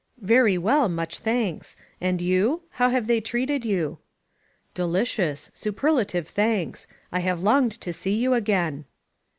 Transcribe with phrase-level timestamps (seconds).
[0.23, 1.75] "Very well, much thanks.
[2.01, 2.63] And you?
[2.71, 3.99] How have they treated you?*'
[4.73, 5.51] "Delicious.
[5.53, 6.87] Superlative thanks.
[7.11, 8.85] I have longed to see you again."